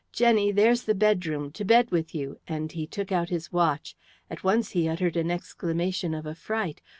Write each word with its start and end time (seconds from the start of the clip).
"Jenny, 0.11 0.51
there's 0.51 0.85
the 0.85 0.95
bedroom; 0.95 1.51
to 1.51 1.63
bed 1.63 1.91
with 1.91 2.15
you!" 2.15 2.39
and 2.47 2.71
he 2.71 2.87
took 2.87 3.11
out 3.11 3.29
his 3.29 3.51
watch. 3.53 3.95
At 4.31 4.43
once 4.43 4.71
he 4.71 4.87
uttered 4.89 5.15
an 5.15 5.29
exclamation 5.29 6.15
of 6.15 6.25
affright. 6.25 6.81